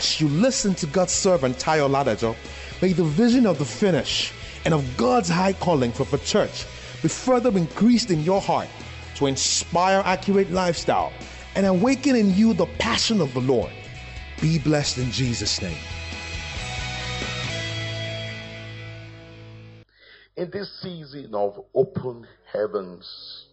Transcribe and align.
As 0.00 0.18
you 0.18 0.28
listen 0.28 0.74
to 0.76 0.86
God's 0.86 1.12
servant 1.12 1.58
Tayo 1.58 1.86
Ladejo, 1.86 2.34
may 2.80 2.94
the 2.94 3.04
vision 3.04 3.44
of 3.44 3.58
the 3.58 3.66
finish 3.66 4.32
and 4.64 4.72
of 4.72 4.96
God's 4.96 5.28
high 5.28 5.52
calling 5.52 5.92
for 5.92 6.04
the 6.04 6.16
church 6.16 6.64
be 7.02 7.08
further 7.08 7.50
increased 7.50 8.10
in 8.10 8.22
your 8.22 8.40
heart 8.40 8.68
to 9.16 9.26
inspire 9.26 10.00
accurate 10.06 10.50
lifestyle 10.50 11.12
and 11.54 11.66
awaken 11.66 12.16
in 12.16 12.34
you 12.34 12.54
the 12.54 12.64
passion 12.78 13.20
of 13.20 13.34
the 13.34 13.42
Lord. 13.42 13.70
Be 14.40 14.58
blessed 14.58 14.96
in 14.96 15.10
Jesus' 15.10 15.60
name. 15.60 15.76
In 20.38 20.50
this 20.50 20.80
season 20.80 21.34
of 21.34 21.62
open 21.74 22.26
heavens, 22.50 23.48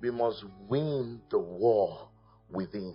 we 0.00 0.12
must 0.12 0.44
win 0.68 1.20
the 1.28 1.40
war 1.40 2.08
within. 2.48 2.94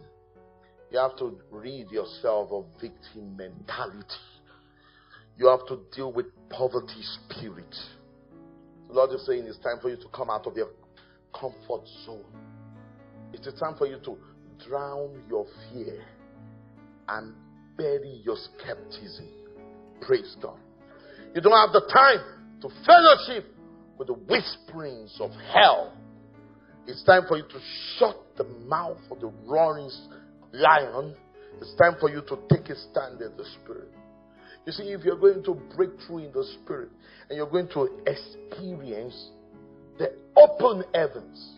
You 0.92 1.00
have 1.00 1.16
to 1.18 1.40
rid 1.52 1.92
yourself 1.92 2.50
of 2.52 2.66
victim 2.82 3.38
mentality. 3.38 4.06
You 5.38 5.48
have 5.48 5.66
to 5.68 5.80
deal 5.96 6.12
with 6.12 6.26
poverty 6.50 7.02
spirit. 7.02 7.76
The 8.88 8.94
Lord 8.94 9.12
is 9.14 9.26
saying 9.26 9.46
it's 9.46 9.60
time 9.60 9.78
for 9.82 9.90
you 9.90 9.98
to 9.98 10.08
come 10.14 10.30
out 10.30 10.48
of 10.48 10.58
your 10.58 10.70
comfort 11.34 11.88
zone. 12.06 12.26
It 13.34 13.42
is 13.46 13.60
time 13.60 13.76
for 13.78 13.86
you 13.86 14.00
to 14.04 14.18
drown 14.68 15.22
your 15.30 15.46
fear 15.72 16.04
and 17.08 17.34
bury 17.78 18.22
your 18.26 18.36
skepticism. 18.36 19.28
Praise 20.02 20.36
God. 20.42 20.58
You 21.36 21.42
don't 21.42 21.54
have 21.54 21.72
the 21.72 21.88
time 21.94 22.20
to 22.62 22.70
fellowship 22.86 23.46
with 23.98 24.08
the 24.08 24.14
whisperings 24.14 25.16
of 25.20 25.30
hell. 25.54 25.94
It's 26.88 27.04
time 27.04 27.24
for 27.28 27.38
you 27.38 27.44
to 27.44 27.60
shut 27.98 28.18
the 28.38 28.46
mouth 28.66 28.98
of 29.12 29.20
the 29.20 29.32
roaring 29.46 29.92
lion. 30.52 31.16
It's 31.62 31.76
time 31.76 31.96
for 32.00 32.10
you 32.10 32.22
to 32.22 32.38
take 32.50 32.70
a 32.70 32.76
stand 32.76 33.22
in 33.22 33.36
the 33.38 33.46
spirit. 33.62 33.92
You 34.66 34.72
see, 34.72 34.84
if 34.92 35.04
you're 35.04 35.18
going 35.18 35.44
to 35.44 35.56
break 35.76 35.90
through 36.06 36.20
in 36.20 36.32
the 36.32 36.46
spirit 36.62 36.90
and 37.30 37.38
you're 37.38 37.50
going 37.50 37.70
to 37.70 37.90
experience 38.06 39.32
the 39.98 40.14
open 40.36 40.84
heavens, 40.94 41.56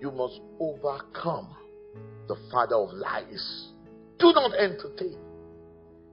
you 0.00 0.10
must 0.10 0.40
overcome 0.60 1.54
the 2.28 2.36
father 2.52 2.76
of 2.76 2.92
lies. 2.92 3.68
Do 4.18 4.32
not 4.34 4.52
entertain 4.54 5.16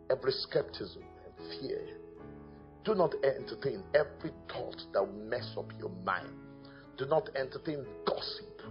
every 0.09 0.31
skepticism 0.31 1.03
and 1.25 1.59
fear. 1.59 1.81
Do 2.83 2.95
not 2.95 3.13
entertain 3.23 3.83
every 3.93 4.31
thought 4.51 4.81
that 4.93 5.01
will 5.01 5.25
mess 5.27 5.51
up 5.57 5.71
your 5.79 5.91
mind. 6.05 6.29
Do 6.97 7.05
not 7.05 7.29
entertain 7.35 7.85
gossip. 8.05 8.61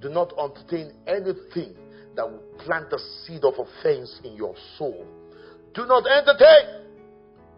Do 0.00 0.08
not 0.08 0.32
entertain 0.38 0.92
anything 1.06 1.74
that 2.16 2.30
will 2.30 2.42
plant 2.64 2.90
the 2.90 2.98
seed 3.24 3.44
of 3.44 3.54
offense 3.54 4.20
in 4.24 4.34
your 4.34 4.54
soul. 4.76 5.06
Do 5.74 5.86
not 5.86 6.04
entertain 6.06 6.82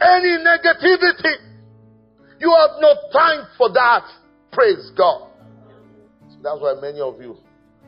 any 0.01 0.39
negativity. 0.39 1.35
You 2.41 2.55
have 2.55 2.81
no 2.81 2.95
time 3.13 3.47
for 3.57 3.73
that. 3.73 4.05
Praise 4.53 4.91
God. 4.97 5.31
So 6.29 6.37
that's 6.43 6.61
why 6.61 6.75
many 6.81 7.01
of 7.01 7.21
you, 7.21 7.37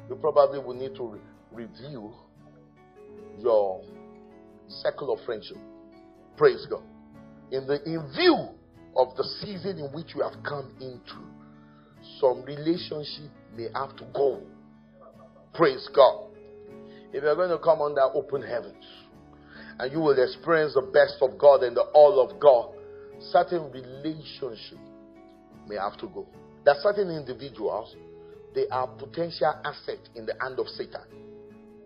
you 0.09 0.17
probably 0.17 0.59
will 0.59 0.75
need 0.75 0.95
to 0.97 1.05
re- 1.05 1.21
review 1.53 2.13
your 3.39 3.83
circle 4.69 5.13
of 5.13 5.25
friendship. 5.25 5.59
Praise 6.37 6.67
God. 6.69 6.83
In 7.53 7.67
the 7.67 7.83
in 7.85 8.11
view 8.13 8.49
of 8.97 9.17
the 9.17 9.25
season 9.41 9.79
in 9.79 9.93
which 9.93 10.15
you 10.15 10.23
have 10.23 10.43
come 10.43 10.75
into, 10.81 11.23
some 12.21 12.43
relationship 12.45 13.31
may 13.57 13.69
have 13.75 13.95
to 13.97 14.05
go. 14.15 14.43
Praise 15.55 15.89
God. 15.95 16.26
If 17.13 17.23
you're 17.23 17.37
going 17.37 17.51
to 17.51 17.59
come 17.59 17.81
under 17.81 18.03
open 18.03 18.43
heavens 18.43 18.85
and 19.79 19.93
you 19.93 20.01
will 20.01 20.23
experience 20.23 20.75
the 20.75 20.83
best 20.83 21.17
of 21.21 21.39
God 21.39 21.63
and 21.63 21.77
the 21.77 21.83
all 21.95 22.21
of 22.21 22.41
God, 22.41 22.75
certain 23.33 23.71
relationship 23.71 24.79
may 25.69 25.77
have 25.77 25.99
to 25.99 26.09
go. 26.09 26.27
There 26.65 26.75
are 26.75 26.81
certain 26.83 27.11
individuals, 27.11 27.95
they 28.55 28.67
are 28.69 28.87
potential 28.87 29.55
asset 29.65 30.01
in 30.15 30.27
the 30.27 30.35
hand 30.41 30.59
of 30.59 30.67
Satan. 30.69 31.03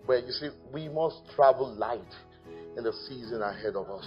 Where 0.06 0.18
you 0.18 0.32
see, 0.32 0.48
we 0.72 0.88
must 0.88 1.16
travel 1.36 1.74
light 1.74 2.00
in 2.76 2.84
the 2.84 2.92
season 3.08 3.42
ahead 3.42 3.76
of 3.76 3.90
us. 3.90 4.06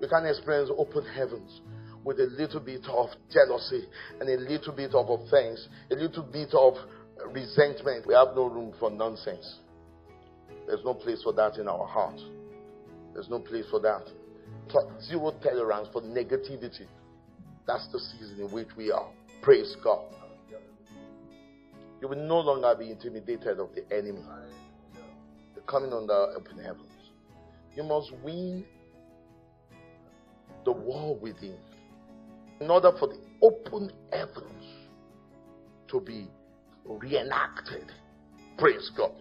We 0.00 0.08
can't 0.08 0.26
experience 0.26 0.70
open 0.76 1.04
heavens 1.06 1.60
with 2.04 2.18
a 2.18 2.26
little 2.26 2.60
bit 2.60 2.84
of 2.88 3.08
jealousy 3.32 3.86
and 4.20 4.28
a 4.28 4.36
little 4.36 4.72
bit 4.74 4.94
of 4.94 5.08
offense, 5.08 5.68
a 5.90 5.94
little 5.94 6.24
bit 6.24 6.52
of 6.52 6.74
resentment. 7.32 8.06
We 8.06 8.14
have 8.14 8.34
no 8.34 8.46
room 8.46 8.74
for 8.80 8.90
nonsense. 8.90 9.60
There's 10.72 10.86
no 10.86 10.94
place 10.94 11.22
for 11.22 11.34
that 11.34 11.58
in 11.58 11.68
our 11.68 11.86
heart. 11.86 12.18
There's 13.12 13.28
no 13.28 13.40
place 13.40 13.66
for 13.70 13.78
that. 13.80 14.08
Zero 15.02 15.34
tolerance 15.42 15.86
for 15.92 16.00
negativity. 16.00 16.86
That's 17.66 17.86
the 17.92 18.00
season 18.00 18.46
in 18.46 18.50
which 18.50 18.68
we 18.74 18.90
are. 18.90 19.10
Praise 19.42 19.76
God. 19.84 20.00
You 22.00 22.08
will 22.08 22.26
no 22.26 22.40
longer 22.40 22.74
be 22.78 22.90
intimidated 22.90 23.60
of 23.60 23.68
the 23.74 23.84
enemy. 23.94 24.24
You're 25.54 25.64
coming 25.66 25.92
under 25.92 26.14
open 26.14 26.56
heavens. 26.56 26.88
You 27.76 27.82
must 27.82 28.10
win 28.24 28.64
the 30.64 30.72
war 30.72 31.16
within 31.16 31.58
in 32.62 32.70
order 32.70 32.92
for 32.98 33.08
the 33.08 33.18
open 33.42 33.92
heavens 34.10 34.64
to 35.88 36.00
be 36.00 36.30
reenacted. 36.86 37.92
Praise 38.56 38.90
God. 38.96 39.12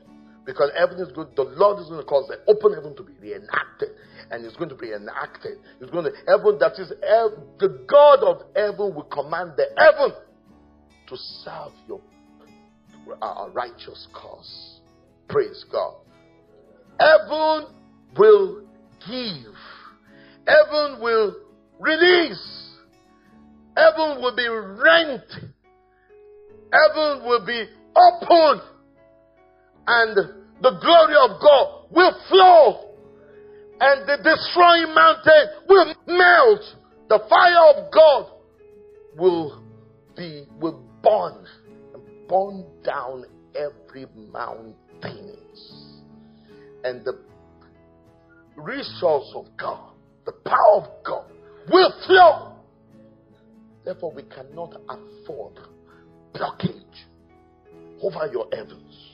Because 0.52 0.72
heaven 0.78 1.00
is 1.00 1.10
good, 1.14 1.30
the 1.38 1.44
Lord 1.44 1.80
is 1.80 1.88
going 1.88 2.02
to 2.02 2.06
cause 2.06 2.28
the 2.28 2.40
open 2.52 2.74
heaven 2.74 2.94
to 2.98 3.04
be 3.04 3.14
reenacted. 3.22 3.90
And 4.30 4.44
it's 4.44 4.58
going 4.58 4.68
to 4.68 4.76
be 4.76 4.92
enacted. 4.92 5.60
It's 5.80 5.90
going 5.92 6.04
to, 6.04 6.12
heaven 6.28 6.58
that 6.60 6.74
is, 6.78 6.90
the 6.90 7.86
God 7.88 8.20
of 8.20 8.42
heaven 8.54 8.94
will 8.94 9.08
command 9.10 9.54
the 9.56 9.68
heaven 9.78 10.12
to 11.08 11.16
serve 11.46 11.72
your 11.88 12.02
righteous 13.54 14.08
cause. 14.14 14.82
Praise 15.30 15.64
God. 15.72 15.96
Heaven 17.00 17.74
will 18.18 18.64
give. 19.08 19.56
Heaven 20.46 21.02
will 21.02 21.34
release. 21.80 22.68
Heaven 23.78 24.22
will 24.22 24.36
be 24.36 24.50
rent. 24.50 25.54
Heaven 26.74 27.26
will 27.26 27.46
be 27.46 27.68
opened 27.96 28.62
and 29.88 30.41
the 30.62 30.78
glory 30.80 31.16
of 31.16 31.42
God 31.42 31.88
will 31.92 32.16
flow 32.30 32.92
and 33.80 34.08
the 34.08 34.18
destroying 34.24 34.94
mountain 34.94 35.48
will 35.68 35.96
melt. 36.08 36.62
The 37.10 37.20
fire 37.28 37.76
of 37.76 37.92
God 37.92 38.32
will 39.18 39.64
be 40.16 40.46
will 40.60 40.84
burn 41.04 41.46
and 41.94 42.04
burn 42.28 42.66
down 42.84 43.26
every 43.56 44.06
mountain. 44.32 45.38
And 46.84 47.06
the 47.06 47.20
resource 48.56 49.32
of 49.36 49.46
God, 49.58 49.94
the 50.26 50.32
power 50.32 50.84
of 50.84 51.04
God 51.04 51.26
will 51.72 51.94
flow. 52.06 52.56
Therefore, 53.84 54.14
we 54.14 54.24
cannot 54.24 54.80
afford 54.90 55.60
blockage 56.34 57.06
over 58.02 58.32
your 58.32 58.48
heavens. 58.54 59.11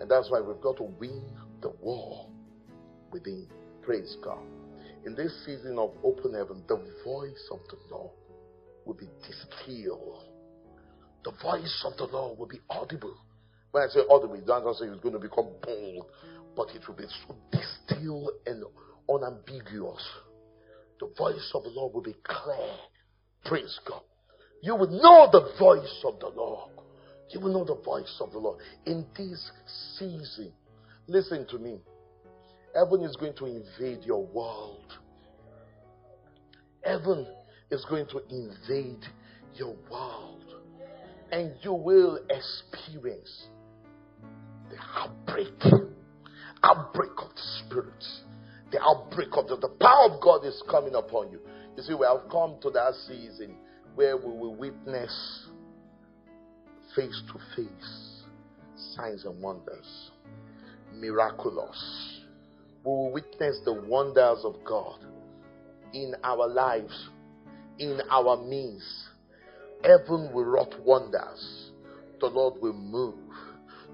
And 0.00 0.10
that's 0.10 0.30
why 0.30 0.40
we've 0.40 0.60
got 0.60 0.78
to 0.78 0.84
win 0.84 1.22
the 1.60 1.70
war 1.80 2.26
within. 3.12 3.46
Praise 3.82 4.16
God. 4.22 4.42
In 5.06 5.14
this 5.14 5.32
season 5.44 5.78
of 5.78 5.92
open 6.02 6.34
heaven, 6.34 6.62
the 6.68 6.76
voice 7.04 7.48
of 7.50 7.60
the 7.68 7.76
Lord 7.90 8.12
will 8.84 8.94
be 8.94 9.08
distilled. 9.26 10.24
The 11.24 11.32
voice 11.42 11.84
of 11.84 11.96
the 11.98 12.04
Lord 12.04 12.38
will 12.38 12.46
be 12.46 12.60
audible. 12.70 13.16
When 13.72 13.82
I 13.82 13.88
say 13.88 14.00
audible, 14.10 14.34
it 14.34 14.46
doesn't 14.46 14.74
say 14.76 14.86
it's 14.86 15.02
going 15.02 15.14
to 15.14 15.20
become 15.20 15.48
bold, 15.62 16.06
but 16.56 16.68
it 16.74 16.86
will 16.88 16.96
be 16.96 17.04
so 17.26 17.36
distilled 17.52 18.30
and 18.46 18.64
unambiguous. 19.08 20.06
The 20.98 21.10
voice 21.16 21.50
of 21.54 21.62
the 21.62 21.70
Lord 21.70 21.94
will 21.94 22.02
be 22.02 22.16
clear. 22.24 22.76
Praise 23.44 23.78
God. 23.86 24.02
You 24.62 24.76
will 24.76 24.90
know 24.90 25.28
the 25.30 25.52
voice 25.58 26.04
of 26.04 26.20
the 26.20 26.28
Lord. 26.28 26.70
You 27.30 27.40
will 27.40 27.52
know 27.52 27.64
the 27.64 27.80
voice 27.82 28.16
of 28.20 28.32
the 28.32 28.38
Lord 28.38 28.58
in 28.86 29.06
this 29.16 29.50
season. 29.98 30.52
Listen 31.06 31.46
to 31.50 31.58
me. 31.58 31.78
Heaven 32.74 33.02
is 33.02 33.16
going 33.16 33.34
to 33.36 33.46
invade 33.46 34.04
your 34.04 34.24
world. 34.26 34.92
Heaven 36.82 37.26
is 37.70 37.84
going 37.88 38.06
to 38.08 38.20
invade 38.30 39.04
your 39.54 39.76
world. 39.90 40.44
And 41.30 41.52
you 41.62 41.72
will 41.72 42.18
experience 42.28 43.46
the 44.68 44.76
outbreak. 44.96 45.86
Outbreak 46.62 47.10
of 47.18 47.30
the 47.34 47.42
Spirit. 47.64 48.04
The 48.72 48.80
outbreak 48.82 49.28
of 49.32 49.48
the, 49.48 49.56
the 49.56 49.74
power 49.80 50.12
of 50.12 50.20
God 50.20 50.44
is 50.44 50.62
coming 50.70 50.94
upon 50.94 51.30
you. 51.30 51.40
You 51.76 51.82
see, 51.82 51.94
we 51.94 52.06
have 52.06 52.28
come 52.30 52.56
to 52.62 52.70
that 52.70 52.94
season 53.06 53.56
where 53.94 54.16
we 54.16 54.24
will 54.24 54.54
witness 54.54 55.48
face 56.94 57.22
to 57.32 57.38
face 57.56 58.22
signs 58.96 59.24
and 59.24 59.40
wonders. 59.42 60.10
miraculous. 60.94 62.20
We 62.84 62.90
will 62.90 63.12
witness 63.12 63.60
the 63.64 63.72
wonders 63.72 64.38
of 64.44 64.56
God 64.64 64.98
in 65.92 66.14
our 66.24 66.46
lives, 66.48 67.08
in 67.78 68.00
our 68.10 68.36
means. 68.42 68.84
Heaven 69.82 70.30
will 70.32 70.44
wrought 70.44 70.74
wonders. 70.84 71.70
The 72.20 72.26
Lord 72.26 72.60
will 72.60 72.74
move. 72.74 73.14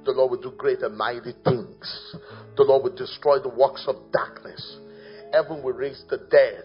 The 0.05 0.13
Lord 0.13 0.31
will 0.33 0.41
do 0.41 0.57
great 0.57 0.81
and 0.81 0.97
mighty 0.97 1.33
things. 1.45 2.17
The 2.57 2.63
Lord 2.63 2.85
will 2.85 2.97
destroy 2.97 3.39
the 3.41 3.49
works 3.49 3.85
of 3.87 3.97
darkness. 4.13 4.79
Heaven 5.33 5.63
will 5.63 5.73
raise 5.73 6.03
the 6.09 6.19
dead 6.31 6.65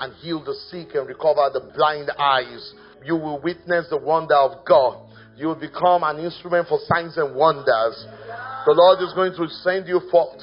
and 0.00 0.12
heal 0.16 0.44
the 0.44 0.54
sick 0.70 0.94
and 0.94 1.06
recover 1.06 1.50
the 1.52 1.72
blind 1.74 2.10
eyes. 2.18 2.74
You 3.04 3.16
will 3.16 3.40
witness 3.40 3.86
the 3.90 3.96
wonder 3.96 4.36
of 4.36 4.64
God. 4.66 5.09
You 5.40 5.48
will 5.48 5.60
become 5.60 6.04
an 6.04 6.20
instrument 6.20 6.68
for 6.68 6.78
signs 6.84 7.16
and 7.16 7.34
wonders. 7.34 8.06
The 8.66 8.76
Lord 8.76 9.00
is 9.00 9.14
going 9.14 9.32
to 9.32 9.48
send 9.64 9.88
you 9.88 10.00
forth. 10.10 10.42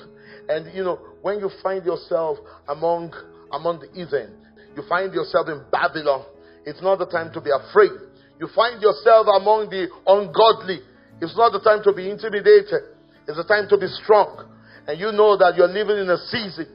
And 0.49 0.73
you 0.73 0.83
know, 0.83 0.99
when 1.21 1.37
you 1.39 1.51
find 1.61 1.85
yourself 1.85 2.39
among 2.67 3.13
among 3.53 3.79
the 3.79 3.87
heathen, 3.93 4.33
you 4.75 4.81
find 4.89 5.13
yourself 5.13 5.47
in 5.49 5.63
Babylon, 5.71 6.25
it's 6.65 6.81
not 6.81 6.97
the 6.97 7.05
time 7.05 7.31
to 7.33 7.41
be 7.41 7.51
afraid. 7.53 7.91
You 8.39 8.49
find 8.55 8.81
yourself 8.81 9.27
among 9.37 9.69
the 9.69 9.85
ungodly, 10.05 10.81
it's 11.21 11.37
not 11.37 11.53
the 11.53 11.61
time 11.61 11.83
to 11.83 11.93
be 11.93 12.09
intimidated. 12.09 12.97
It's 13.27 13.37
the 13.37 13.43
time 13.43 13.67
to 13.69 13.77
be 13.77 13.87
strong. 14.01 14.49
And 14.87 14.99
you 14.99 15.11
know 15.11 15.37
that 15.37 15.55
you're 15.57 15.67
living 15.67 15.97
in 15.97 16.09
a 16.09 16.17
season 16.31 16.65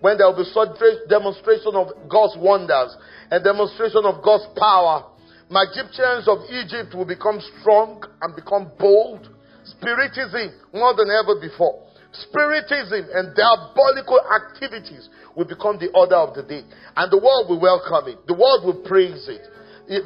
when 0.00 0.18
there 0.18 0.26
will 0.26 0.42
be 0.42 0.50
such 0.50 0.74
demonstration 1.08 1.72
of 1.76 1.92
God's 2.08 2.36
wonders 2.36 2.96
and 3.30 3.44
demonstration 3.44 4.02
of 4.04 4.24
God's 4.24 4.48
power. 4.58 5.06
Magicians 5.50 6.30
of 6.30 6.46
Egypt 6.46 6.94
will 6.94 7.04
become 7.04 7.42
strong 7.58 7.98
and 8.22 8.36
become 8.38 8.70
bold. 8.78 9.28
Spiritism 9.66 10.54
more 10.72 10.94
than 10.94 11.10
ever 11.10 11.42
before. 11.42 11.90
Spiritism 12.14 13.10
and 13.10 13.34
diabolical 13.34 14.22
activities 14.30 15.10
will 15.34 15.44
become 15.44 15.74
the 15.82 15.90
order 15.90 16.14
of 16.14 16.38
the 16.38 16.46
day. 16.46 16.62
And 16.94 17.10
the 17.10 17.18
world 17.18 17.50
will 17.50 17.58
welcome 17.58 18.14
it. 18.14 18.22
The 18.30 18.38
world 18.38 18.62
will 18.62 18.78
praise 18.86 19.26
it. 19.26 19.42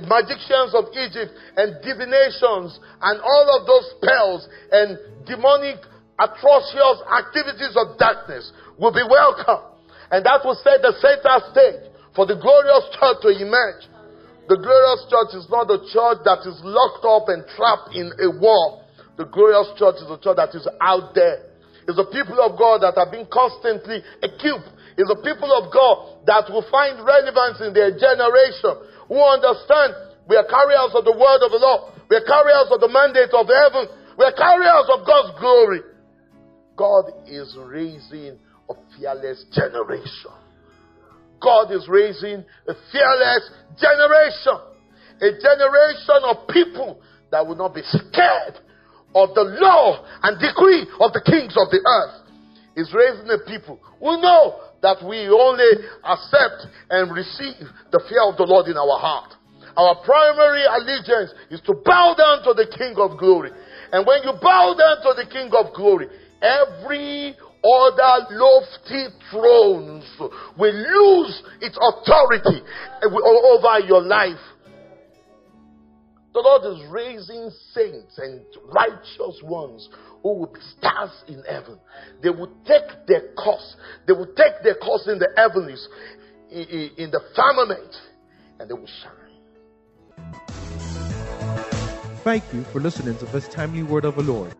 Magicians 0.08 0.73
of 0.73 0.88
Egypt 0.96 1.37
and 1.61 1.76
divinations 1.85 2.81
and 3.05 3.20
all 3.20 3.46
of 3.52 3.69
those 3.69 3.85
spells 4.00 4.49
and 4.73 4.96
demonic 5.29 5.76
atrocious 6.17 7.05
activities 7.12 7.76
of 7.76 8.00
darkness 8.00 8.49
will 8.81 8.96
be 8.96 9.05
welcome. 9.05 9.61
And 10.08 10.25
that 10.25 10.41
will 10.41 10.56
set 10.56 10.81
the 10.81 10.96
center 11.05 11.37
stage 11.52 11.93
for 12.17 12.25
the 12.25 12.41
glorious 12.41 12.88
church 12.96 13.20
to 13.29 13.44
emerge. 13.44 13.93
The 14.44 14.61
glorious 14.61 15.02
church 15.08 15.32
is 15.41 15.49
not 15.49 15.73
a 15.73 15.81
church 15.88 16.20
that 16.29 16.44
is 16.44 16.61
locked 16.61 17.05
up 17.08 17.32
and 17.32 17.49
trapped 17.56 17.96
in 17.96 18.12
a 18.20 18.29
wall. 18.37 18.85
The 19.17 19.25
glorious 19.25 19.73
church 19.81 20.05
is 20.05 20.08
a 20.11 20.20
church 20.20 20.37
that 20.37 20.52
is 20.52 20.69
out 20.85 21.17
there. 21.17 21.49
It's 21.88 21.96
the 21.96 22.08
people 22.12 22.37
of 22.41 22.61
God 22.61 22.85
that 22.85 22.96
have 23.00 23.08
been 23.08 23.25
constantly 23.32 24.05
equipped. 24.20 24.69
It's 25.00 25.08
the 25.08 25.20
people 25.25 25.49
of 25.49 25.73
God 25.73 26.25
that 26.29 26.52
will 26.52 26.64
find 26.69 27.00
relevance 27.00 27.61
in 27.64 27.73
their 27.73 27.96
generation, 27.96 28.85
who 29.08 29.17
understand 29.17 29.96
we 30.29 30.37
are 30.37 30.49
carriers 30.49 30.93
of 30.93 31.05
the 31.05 31.17
word 31.17 31.41
of 31.44 31.52
the 31.52 31.61
Lord. 31.61 31.93
We 32.08 32.17
are 32.17 32.25
carriers 32.29 32.69
of 32.69 32.81
the 32.81 32.88
mandate 32.88 33.32
of 33.32 33.49
heaven. 33.49 33.88
We 34.17 34.25
are 34.25 34.37
carriers 34.37 34.88
of 34.93 35.08
God's 35.08 35.32
glory. 35.41 35.81
God 36.76 37.05
is 37.29 37.56
raising 37.56 38.37
a 38.69 38.75
fearless 38.96 39.44
generation. 39.52 40.37
God 41.44 41.70
is 41.70 41.87
raising 41.88 42.43
a 42.67 42.75
fearless 42.91 43.44
generation. 43.76 44.56
A 45.20 45.31
generation 45.37 46.20
of 46.25 46.49
people 46.49 47.00
that 47.31 47.46
will 47.46 47.56
not 47.56 47.75
be 47.75 47.82
scared 47.85 48.58
of 49.14 49.35
the 49.35 49.44
law 49.61 50.05
and 50.23 50.41
decree 50.41 50.88
of 50.99 51.12
the 51.12 51.23
kings 51.23 51.55
of 51.61 51.70
the 51.70 51.81
earth. 51.85 52.25
Is 52.76 52.93
raising 52.93 53.31
a 53.31 53.38
people 53.46 53.79
who 54.00 54.20
know 54.20 54.58
that 54.82 54.99
we 55.06 55.31
only 55.31 55.87
accept 56.02 56.67
and 56.91 57.14
receive 57.14 57.70
the 57.93 58.02
fear 58.11 58.26
of 58.26 58.37
the 58.37 58.43
Lord 58.43 58.67
in 58.67 58.76
our 58.76 58.99
heart. 58.99 59.31
Our 59.76 60.02
primary 60.02 60.67
allegiance 60.67 61.31
is 61.50 61.61
to 61.70 61.75
bow 61.85 62.19
down 62.19 62.43
to 62.43 62.55
the 62.55 62.67
King 62.67 62.94
of 62.99 63.19
glory. 63.19 63.50
And 63.93 64.05
when 64.05 64.23
you 64.25 64.35
bow 64.43 64.75
down 64.75 65.06
to 65.06 65.14
the 65.14 65.31
King 65.31 65.50
of 65.55 65.73
glory, 65.75 66.08
every 66.43 67.35
other 67.65 68.27
lofty 68.31 69.07
thrones 69.31 70.05
will 70.59 70.75
lose 70.75 71.43
its 71.61 71.79
authority 71.81 72.63
eh, 73.03 73.07
over 73.07 73.81
your 73.87 74.03
life. 74.03 74.39
The 76.35 76.41
Lord 76.41 76.77
is 76.77 76.91
raising 76.91 77.51
saints 77.73 78.19
and 78.19 78.45
righteous 78.65 79.41
ones 79.45 79.89
who 80.23 80.35
will 80.41 80.53
be 80.53 80.61
stars 80.77 81.13
in 81.29 81.43
heaven. 81.49 81.79
They 82.23 82.31
will 82.31 82.53
take 82.67 83.07
their 83.07 83.33
course. 83.35 83.77
They 84.07 84.15
will 84.15 84.35
take 84.35 84.63
their 84.65 84.75
course 84.75 85.07
in 85.07 85.21
the 85.21 85.29
heavens, 85.37 85.89
in 86.51 87.11
the 87.13 87.21
firmament, 87.37 87.95
and 88.59 88.69
they 88.69 88.75
will 88.75 88.89
shine. 88.89 89.25
Thank 92.25 92.43
you 92.53 92.65
for 92.65 92.81
listening 92.81 93.17
to 93.19 93.27
this 93.27 93.47
timely 93.49 93.85
word 93.85 94.05
of 94.05 94.17
the 94.17 94.23
Lord. 94.23 94.55